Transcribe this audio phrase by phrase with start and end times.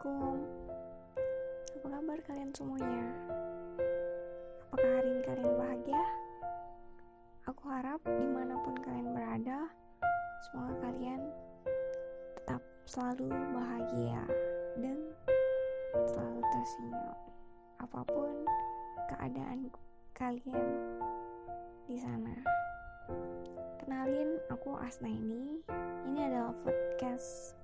[0.00, 0.40] Assalamualaikum
[1.76, 3.04] Apa kabar kalian semuanya?
[4.64, 6.04] Apakah hari ini kalian bahagia?
[7.44, 9.68] Aku harap di mana pun kalian berada
[10.48, 11.20] Semoga kalian
[12.32, 14.24] tetap selalu bahagia
[14.80, 15.04] Dan
[15.92, 17.20] selalu tersenyum
[17.84, 18.32] Apa pun
[19.12, 19.68] keadaan
[20.16, 20.64] kalian
[21.84, 22.40] di sana
[23.84, 25.60] Kenalin, aku Asna ini
[26.08, 27.59] Ini adalah podcast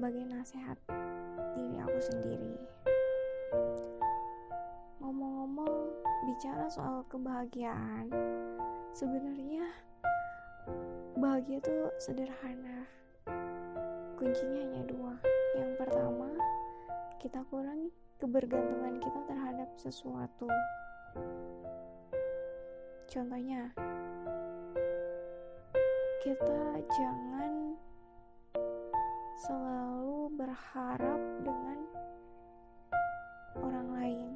[0.00, 0.80] sebagai nasihat
[1.60, 2.56] diri aku sendiri.
[4.96, 5.92] Ngomong-ngomong
[6.24, 8.08] bicara soal kebahagiaan,
[8.96, 9.60] sebenarnya
[11.20, 12.88] bahagia itu sederhana.
[14.16, 15.20] Kuncinya hanya dua.
[15.60, 16.32] Yang pertama,
[17.20, 20.48] kita kurangi kebergantungan kita terhadap sesuatu.
[23.04, 23.68] Contohnya,
[26.24, 27.76] kita jangan
[29.40, 29.99] selalu
[30.40, 31.78] berharap dengan
[33.60, 34.28] orang lain.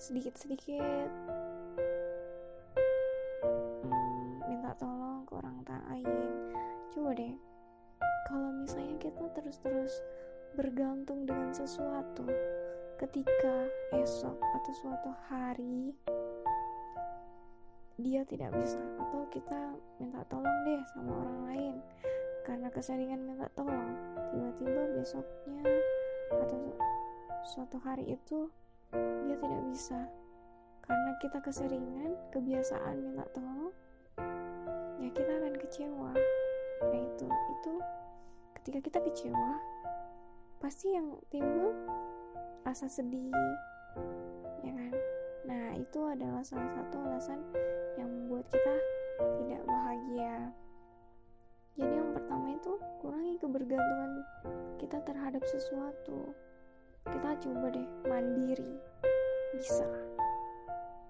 [0.00, 1.12] Sedikit-sedikit
[3.84, 6.32] hmm, minta tolong ke orang lain.
[6.88, 7.36] Coba deh,
[8.32, 10.00] kalau misalnya kita terus-terus
[10.56, 12.24] bergantung dengan sesuatu,
[12.96, 15.92] ketika esok atau suatu hari
[17.94, 19.70] dia tidak bisa atau kita
[20.02, 21.74] minta tolong deh sama orang lain
[22.44, 23.96] karena keseringan minta tolong
[24.28, 25.64] tiba-tiba besoknya
[26.28, 26.76] atau
[27.48, 28.52] suatu hari itu
[29.24, 30.00] dia tidak bisa.
[30.84, 33.72] Karena kita keseringan kebiasaan minta tolong
[35.00, 36.12] ya kita akan kecewa.
[36.84, 37.74] Nah itu itu
[38.60, 39.52] ketika kita kecewa
[40.60, 41.72] pasti yang timbul
[42.68, 43.32] rasa sedih
[44.60, 44.92] ya kan?
[45.48, 47.40] Nah itu adalah salah satu alasan
[47.96, 48.74] yang membuat kita
[49.40, 50.52] tidak bahagia.
[51.74, 52.03] Jadi
[53.54, 54.26] kebergantungan
[54.82, 56.34] kita terhadap sesuatu.
[57.06, 58.82] Kita coba deh mandiri,
[59.54, 59.86] bisa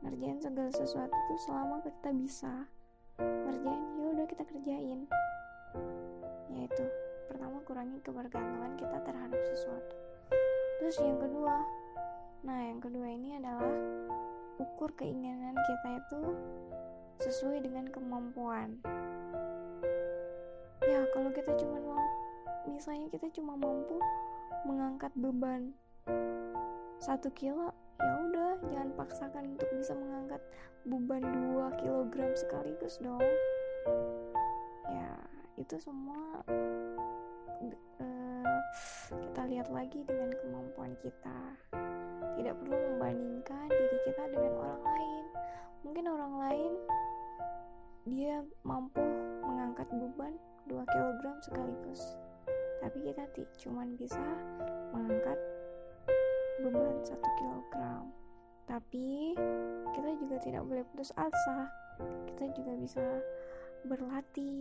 [0.05, 2.69] ngerjain segala sesuatu itu selama kita bisa
[3.17, 5.09] ngerjain ya udah kita kerjain.
[6.53, 6.85] Yaitu
[7.33, 9.97] pertama kurangi kebergantungan kita terhadap sesuatu.
[10.85, 11.65] Terus yang kedua,
[12.45, 13.73] nah yang kedua ini adalah
[14.61, 16.21] ukur keinginan kita itu
[17.25, 18.77] sesuai dengan kemampuan.
[20.85, 22.04] Ya, kalau kita cuma mau
[22.69, 24.01] misalnya kita cuma mampu
[24.65, 25.77] mengangkat beban
[27.05, 27.69] satu kilo,
[28.01, 30.41] ya udah jangan paksakan untuk bisa mengangkat
[30.89, 31.21] beban
[31.53, 33.21] 2 kilogram sekaligus dong.
[34.89, 35.13] Ya,
[35.61, 36.41] itu semua
[38.01, 38.59] uh,
[39.21, 41.39] kita lihat lagi dengan kemampuan kita.
[42.41, 45.25] Tidak perlu membandingkan diri kita dengan orang lain.
[45.85, 46.73] Mungkin orang lain
[48.09, 49.05] dia mampu
[49.45, 50.41] mengangkat beban
[50.73, 52.17] 2 kg sekaligus.
[52.85, 53.25] Tapi kita
[53.65, 54.21] cuma bisa
[54.93, 55.41] mengangkat
[56.61, 57.75] beban 1 kg.
[58.69, 59.33] Tapi
[59.97, 61.73] kita juga tidak boleh putus asa.
[62.29, 63.01] Kita juga bisa
[63.89, 64.61] berlatih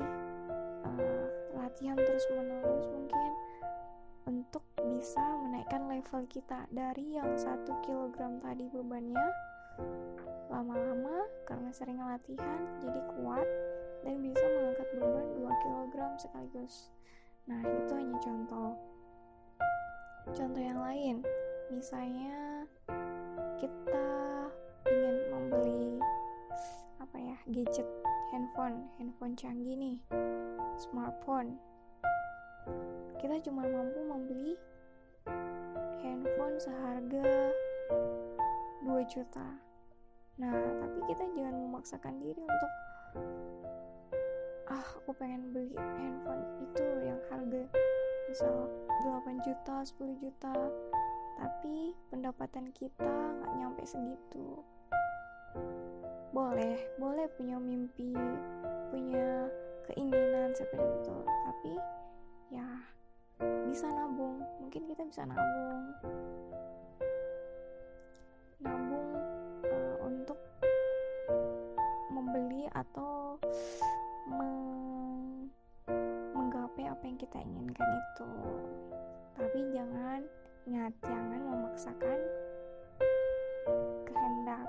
[0.84, 3.32] uh, latihan terus menerus mungkin
[4.28, 9.28] untuk bisa menaikkan level kita dari yang satu kilogram tadi bebannya
[10.52, 13.48] lama-lama karena sering latihan jadi kuat
[14.04, 16.92] dan bisa mengangkat beban 2 kg sekaligus
[17.44, 18.72] nah itu hanya contoh.
[20.32, 21.20] Contoh yang lain
[21.68, 22.64] misalnya
[23.60, 24.08] kita
[24.88, 26.00] ingin membeli
[27.04, 27.88] apa ya gadget
[28.32, 29.98] handphone handphone canggih nih
[30.80, 31.60] smartphone.
[33.20, 34.54] Kita cuma mampu membeli
[36.04, 37.52] handphone seharga
[38.88, 39.48] 2 juta.
[40.40, 42.72] Nah tapi kita jangan memaksakan diri untuk
[44.74, 47.64] ah aku pengen beli handphone itu yang harga
[48.26, 48.66] misal
[49.06, 50.54] 8 juta 10 juta.
[51.38, 54.66] Tapi pendapatan kita nggak nyampe segitu.
[56.34, 58.18] Boleh boleh punya mimpi
[58.90, 59.50] punya
[59.86, 61.18] keinginan seperti itu.
[61.22, 61.74] Tapi
[62.50, 62.68] ya
[63.70, 64.42] bisa nabung.
[64.66, 65.94] Mungkin kita bisa nabung
[78.14, 78.30] inginkan itu
[79.34, 80.22] tapi jangan
[80.70, 82.20] ingat jangan memaksakan
[84.06, 84.68] kehendak.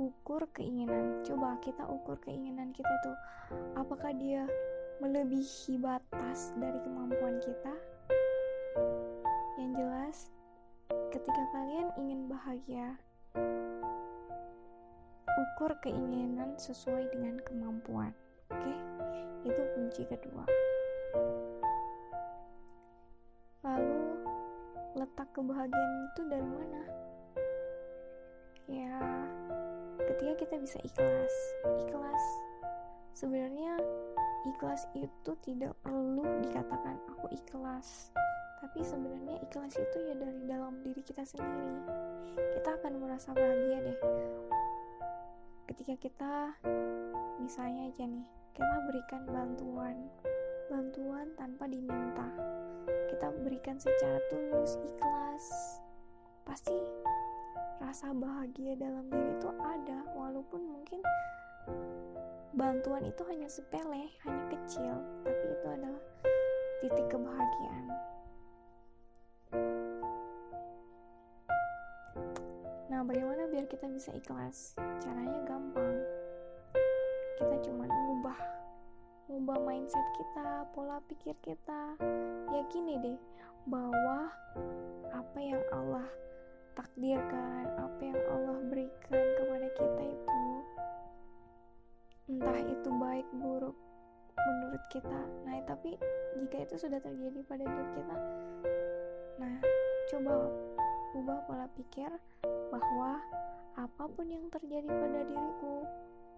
[0.00, 1.20] Ukur keinginan.
[1.22, 3.16] Coba kita ukur keinginan kita tuh.
[3.76, 4.48] Apakah dia
[5.04, 7.74] melebihi batas dari kemampuan kita?
[9.60, 10.18] Yang jelas
[11.12, 12.96] ketika kalian ingin bahagia
[15.32, 18.16] ukur keinginan sesuai dengan kemampuan.
[18.48, 18.72] Oke?
[19.44, 20.48] Itu kunci kedua
[25.02, 26.82] letak kebahagiaan itu dari mana?
[28.70, 28.98] Ya
[29.98, 31.34] ketika kita bisa ikhlas
[31.82, 32.24] ikhlas.
[33.18, 33.82] Sebenarnya
[34.46, 38.14] ikhlas itu tidak perlu dikatakan aku ikhlas.
[38.62, 41.82] Tapi sebenarnya ikhlas itu ya dari dalam diri kita sendiri.
[42.54, 43.98] Kita akan merasa bahagia deh.
[45.66, 46.34] Ketika kita
[47.42, 49.98] misalnya aja nih kita berikan bantuan.
[50.70, 52.30] Bantuan tanpa diminta
[53.10, 55.46] kita berikan secara tulus ikhlas.
[56.42, 56.74] Pasti
[57.82, 61.00] rasa bahagia dalam diri itu ada walaupun mungkin
[62.54, 64.96] bantuan itu hanya sepele hanya kecil
[65.26, 66.02] tapi itu adalah
[66.80, 67.84] titik kebahagiaan.
[72.88, 74.78] Nah bagaimana biar kita bisa ikhlas?
[75.02, 75.98] Caranya gampang.
[77.40, 78.61] Kita cuma ngubah
[79.32, 81.96] ngubah mindset kita pola pikir kita.
[82.52, 83.18] Yakini deh
[83.64, 84.28] bahwa
[85.08, 86.04] apa yang Allah
[86.76, 90.44] takdirkan apa yang Allah berikan kepada kita itu.
[92.28, 93.76] Entah itu baik buruk
[94.36, 95.20] menurut kita.
[95.48, 95.96] Nah tapi
[96.52, 98.16] jika itu sudah terjadi pada diri kita
[99.40, 99.56] nah
[100.12, 100.34] coba
[101.16, 102.10] ubah pola pikir
[102.72, 103.20] bahwa
[103.76, 105.88] apa pun yang terjadi pada diriku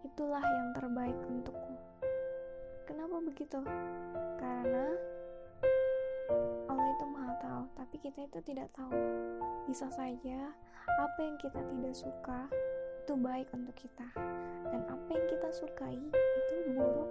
[0.06, 1.75] itulah yang terbaik untukku
[2.85, 3.61] kenapa begitu?
[4.37, 4.87] Karena
[6.69, 8.93] Allah itu maha tahu tapi kita itu tidak tahu.
[9.69, 10.53] Bisa saja
[10.85, 12.41] apa yang kita tidak suka
[13.05, 14.09] itu baik untuk kita.
[14.69, 17.11] Dan apa yang kita sukai itu buruk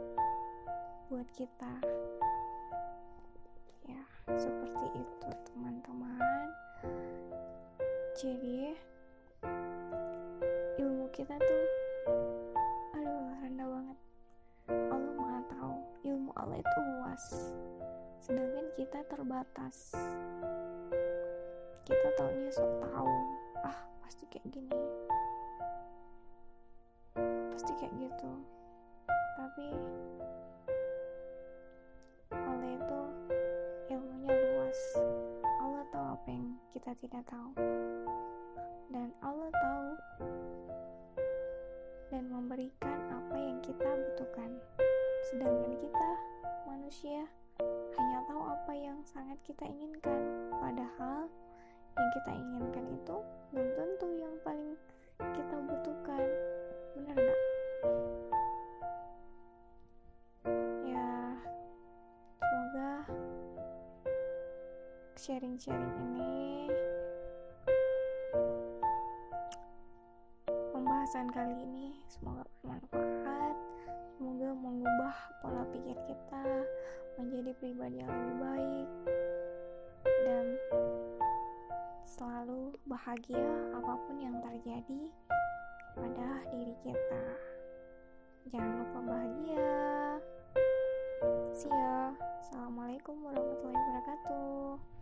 [1.10, 1.74] buat kita.
[3.90, 4.02] Ya
[4.38, 6.48] seperti itu teman-teman.
[8.18, 8.78] Jadi
[10.78, 11.62] ilmu kita tuh
[17.13, 17.45] luas
[18.25, 19.94] sedangkan kita terbatas.
[21.86, 23.13] Kita taunya sok tahu.
[23.62, 24.74] Ah pasti kayak gini.
[27.54, 28.31] Pasti kayak gitu.
[29.13, 29.65] Tapi
[32.33, 33.01] Allah itu
[33.94, 34.80] ilmunya luas.
[35.62, 37.54] Allah tahu apa yang kita tidak tahu.
[38.89, 39.89] Dan Allah tahu
[42.09, 43.03] dan memberikan
[46.94, 47.25] manusia
[47.98, 50.30] hanya tahu apa yang sangat kita inginkan.
[50.62, 51.25] Padahal
[51.98, 53.18] yang kita inginkan itu
[53.50, 54.78] belum tentu yang paling
[55.18, 56.22] kita butuhkan.
[56.94, 57.42] Benar nggak?
[60.86, 61.10] Ya
[62.38, 62.92] semoga
[65.18, 66.69] sharing-sharing ini
[70.69, 73.57] pembahasan kali ini semoga bermanfaat
[74.13, 76.62] semoga mengubah pola pikir kita
[77.18, 78.89] menjadi pribadi yang lebih baik
[80.24, 80.45] dan
[82.04, 85.01] selalu bahagia apa pun yang terjadi
[85.94, 87.24] pada diri kita.
[88.50, 89.69] Jangan lupa bahagia.
[91.54, 92.12] See ya.
[92.44, 94.93] Assalamualaikum warahmatullahi